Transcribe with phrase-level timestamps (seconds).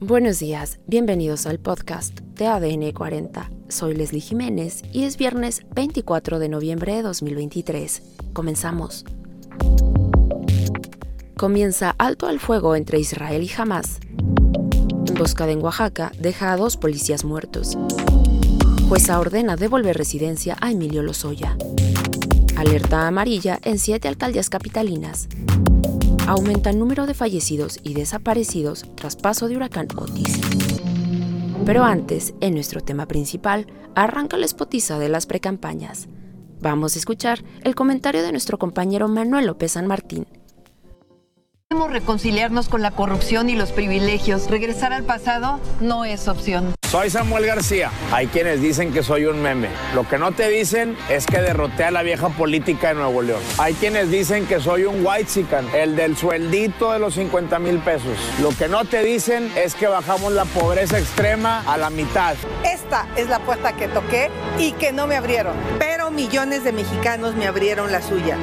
[0.00, 3.50] Buenos días, bienvenidos al podcast de ADN 40.
[3.68, 8.02] Soy Leslie Jiménez y es viernes 24 de noviembre de 2023.
[8.34, 9.06] Comenzamos.
[11.38, 13.98] Comienza alto al fuego entre Israel y Hamas.
[15.06, 17.78] Emboscada en Oaxaca deja a dos policías muertos.
[18.90, 21.56] Jueza ordena devolver residencia a Emilio Lozoya.
[22.54, 25.26] Alerta amarilla en siete alcaldías capitalinas
[26.26, 30.40] aumenta el número de fallecidos y desaparecidos tras paso de huracán Otis.
[31.64, 36.08] Pero antes, en nuestro tema principal, arranca la espotiza de las precampañas.
[36.60, 40.26] Vamos a escuchar el comentario de nuestro compañero Manuel López San Martín,
[41.88, 44.50] reconciliarnos con la corrupción y los privilegios.
[44.50, 46.74] Regresar al pasado no es opción.
[46.90, 47.90] Soy Samuel García.
[48.12, 49.68] Hay quienes dicen que soy un meme.
[49.92, 53.42] Lo que no te dicen es que derroté a la vieja política de Nuevo León.
[53.58, 57.80] Hay quienes dicen que soy un white chican, el del sueldito de los 50 mil
[57.80, 58.16] pesos.
[58.40, 62.36] Lo que no te dicen es que bajamos la pobreza extrema a la mitad.
[62.64, 67.34] Esta es la puerta que toqué y que no me abrieron, pero millones de mexicanos
[67.34, 68.36] me abrieron la suya.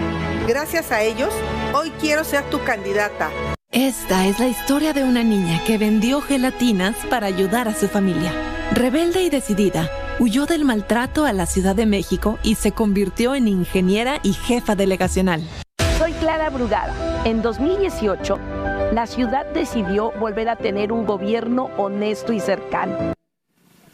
[0.49, 1.33] Gracias a ellos,
[1.73, 3.29] hoy quiero ser tu candidata.
[3.73, 8.31] Esta es la historia de una niña que vendió gelatinas para ayudar a su familia.
[8.71, 13.47] Rebelde y decidida, huyó del maltrato a la Ciudad de México y se convirtió en
[13.47, 15.41] ingeniera y jefa delegacional.
[15.97, 17.23] Soy Clara Brugada.
[17.25, 18.37] En 2018,
[18.93, 23.15] la ciudad decidió volver a tener un gobierno honesto y cercano.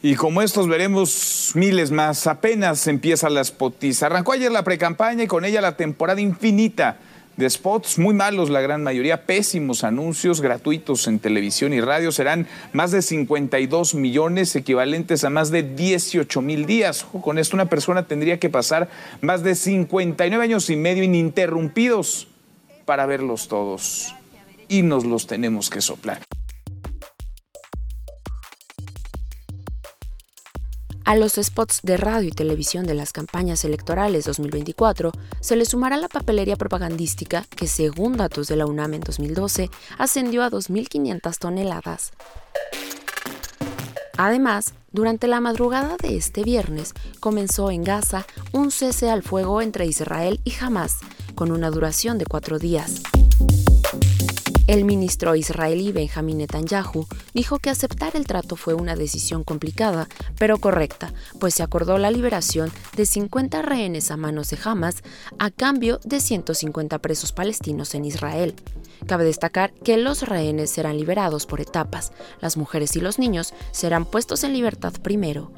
[0.02, 4.06] Y como estos veremos miles más, apenas empieza la spotiza.
[4.06, 6.98] Arrancó ayer la precampaña y con ella la temporada infinita
[7.36, 12.12] de spots, muy malos la gran mayoría, pésimos anuncios gratuitos en televisión y radio.
[12.12, 17.06] Serán más de 52 millones, equivalentes a más de 18 mil días.
[17.22, 18.88] con esto una persona tendría que pasar
[19.20, 22.28] más de 59 años y medio ininterrumpidos
[22.84, 24.14] para verlos todos.
[24.68, 26.29] Y nos los tenemos que soplar.
[31.10, 35.10] A los spots de radio y televisión de las campañas electorales 2024
[35.40, 40.44] se le sumará la papelería propagandística que, según datos de la UNAM en 2012, ascendió
[40.44, 42.12] a 2.500 toneladas.
[44.18, 49.86] Además, durante la madrugada de este viernes comenzó en Gaza un cese al fuego entre
[49.86, 50.98] Israel y Hamas,
[51.34, 53.02] con una duración de cuatro días.
[54.70, 57.04] El ministro israelí Benjamin Netanyahu
[57.34, 60.08] dijo que aceptar el trato fue una decisión complicada,
[60.38, 65.02] pero correcta, pues se acordó la liberación de 50 rehenes a manos de Hamas
[65.40, 68.54] a cambio de 150 presos palestinos en Israel.
[69.08, 74.04] Cabe destacar que los rehenes serán liberados por etapas, las mujeres y los niños serán
[74.04, 75.50] puestos en libertad primero.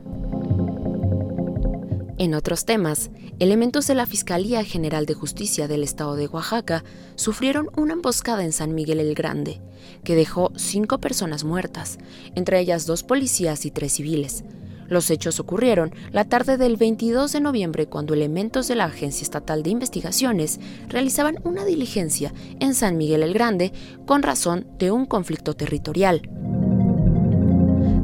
[2.22, 3.10] En otros temas,
[3.41, 6.84] elementos de la Fiscalía General de Justicia del Estado de Oaxaca
[7.16, 9.60] sufrieron una emboscada en San Miguel el Grande,
[10.05, 11.99] que dejó cinco personas muertas,
[12.37, 14.44] entre ellas dos policías y tres civiles.
[14.87, 19.65] Los hechos ocurrieron la tarde del 22 de noviembre cuando elementos de la Agencia Estatal
[19.65, 23.72] de Investigaciones realizaban una diligencia en San Miguel el Grande
[24.06, 26.22] con razón de un conflicto territorial.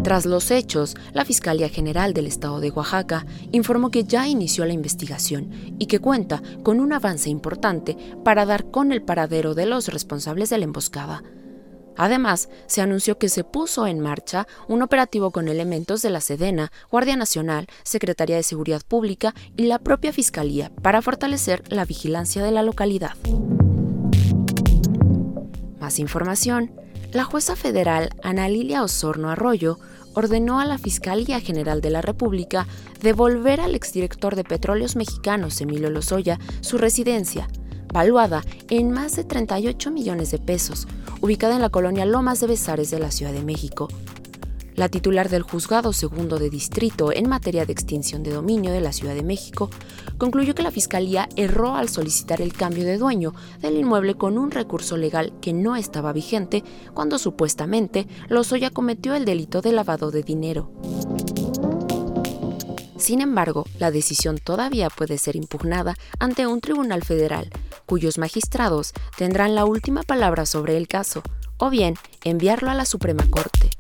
[0.08, 4.72] Tras los hechos, la Fiscalía General del Estado de Oaxaca informó que ya inició la
[4.72, 9.88] investigación y que cuenta con un avance importante para dar con el paradero de los
[9.88, 11.22] responsables de la emboscada.
[11.94, 16.72] Además, se anunció que se puso en marcha un operativo con elementos de la Sedena,
[16.90, 22.50] Guardia Nacional, Secretaría de Seguridad Pública y la propia Fiscalía para fortalecer la vigilancia de
[22.50, 23.12] la localidad.
[25.78, 26.72] Más información.
[27.12, 29.78] La jueza federal Ana Lilia Osorno Arroyo
[30.14, 32.66] ordenó a la Fiscalía General de la República
[33.02, 37.48] devolver al exdirector de Petróleos Mexicanos, Emilio Lozoya, su residencia,
[37.92, 40.86] valuada en más de 38 millones de pesos,
[41.20, 43.88] ubicada en la colonia Lomas de Besares de la Ciudad de México.
[44.78, 48.92] La titular del Juzgado Segundo de Distrito en materia de extinción de dominio de la
[48.92, 49.70] Ciudad de México
[50.18, 54.52] concluyó que la Fiscalía erró al solicitar el cambio de dueño del inmueble con un
[54.52, 56.62] recurso legal que no estaba vigente
[56.94, 60.70] cuando supuestamente Lozoya cometió el delito de lavado de dinero.
[62.96, 67.50] Sin embargo, la decisión todavía puede ser impugnada ante un tribunal federal,
[67.84, 71.24] cuyos magistrados tendrán la última palabra sobre el caso,
[71.56, 73.77] o bien enviarlo a la Suprema Corte.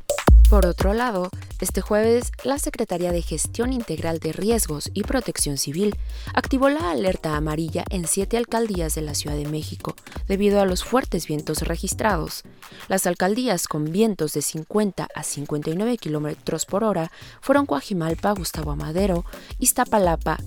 [0.48, 1.28] Por otro lado,
[1.60, 5.94] este jueves, la Secretaría de Gestión Integral de Riesgos y Protección Civil
[6.32, 9.94] activó la alerta amarilla en siete alcaldías de la Ciudad de México
[10.26, 12.44] debido a los fuertes vientos registrados.
[12.88, 17.12] Las alcaldías con vientos de 50 a 59 kilómetros por hora
[17.42, 19.26] fueron Coajimalpa, Gustavo Amadero,
[19.58, 20.38] Iztapalapa,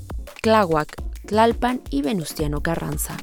[0.42, 0.96] Tláhuac,
[1.28, 3.18] Tlalpan y Venustiano Carranza.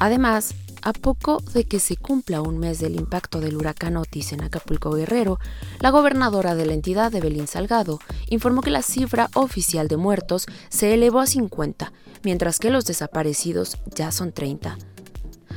[0.00, 4.42] Además, A poco de que se cumpla un mes del impacto del huracán Otis en
[4.42, 5.38] Acapulco Guerrero,
[5.78, 8.00] la gobernadora de la entidad, Evelyn Salgado,
[8.30, 11.92] informó que la cifra oficial de muertos se elevó a 50,
[12.24, 14.76] mientras que los desaparecidos ya son 30.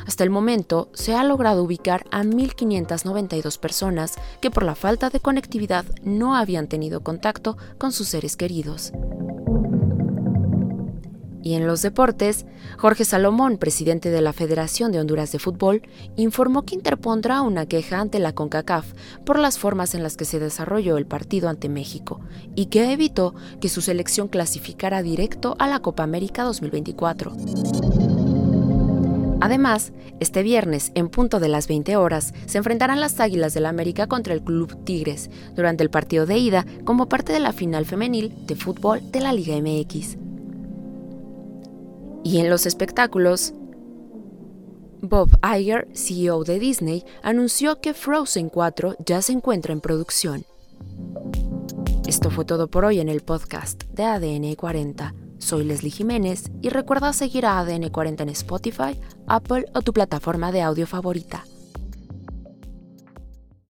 [0.06, 5.19] Hasta el momento se ha logrado ubicar a 1.592 personas que por la falta de
[5.19, 8.92] conectividad no habían tenido contacto con sus seres queridos.
[11.45, 15.83] Y en los deportes, Jorge Salomón, presidente de la Federación de Honduras de Fútbol,
[16.15, 18.94] informó que interpondrá una queja ante la CONCACAF
[19.27, 22.19] por las formas en las que se desarrolló el partido ante México
[22.56, 27.33] y que evitó que su selección clasificara directo a la Copa América 2024.
[29.39, 33.69] Además, este viernes, en punto de las 20 horas, se enfrentarán las Águilas del la
[33.69, 37.86] América contra el Club Tigres durante el partido de ida como parte de la final
[37.86, 40.25] femenil de fútbol de la Liga MX.
[42.25, 43.54] Y en los espectáculos,
[45.00, 50.44] Bob Iger, CEO de Disney, anunció que Frozen 4 ya se encuentra en producción.
[52.07, 55.13] Esto fue todo por hoy en el podcast de ADN 40.
[55.38, 60.51] Soy Leslie Jiménez y recuerda seguir a ADN 40 en Spotify, Apple o tu plataforma
[60.51, 61.45] de audio favorita.